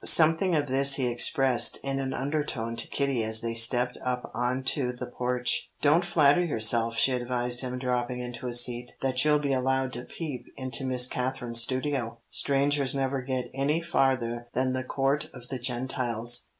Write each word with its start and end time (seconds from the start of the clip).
Something 0.03 0.55
of 0.55 0.65
this 0.65 0.95
he 0.95 1.05
expressed 1.05 1.77
in 1.83 1.99
an 1.99 2.11
undertone 2.11 2.75
to 2.77 2.87
Kitty 2.87 3.23
as 3.23 3.41
they 3.41 3.53
stepped 3.53 3.99
up 4.03 4.31
on 4.33 4.63
to 4.73 4.91
the 4.93 5.05
porch. 5.05 5.69
"Don't 5.83 6.03
flatter 6.03 6.43
yourself," 6.43 6.97
she 6.97 7.11
advised 7.11 7.61
him, 7.61 7.77
dropping 7.77 8.19
into 8.19 8.47
a 8.47 8.53
seat, 8.55 8.93
"that 9.01 9.23
you'll 9.23 9.37
be 9.37 9.53
allowed 9.53 9.95
a 9.95 10.01
peep 10.01 10.45
into 10.57 10.85
Miss 10.85 11.05
Katherine's 11.05 11.61
studio. 11.61 12.17
Strangers 12.31 12.95
never 12.95 13.21
get 13.21 13.51
any 13.53 13.79
farther 13.79 14.47
than 14.55 14.73
the 14.73 14.83
Court 14.83 15.29
of 15.35 15.49
the 15.49 15.59
Gentiles." 15.59 16.47